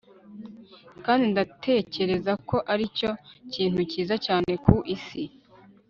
[1.05, 3.11] kandi ndatekereza ko ari cyo
[3.53, 5.23] kintu cyiza cyane ku isi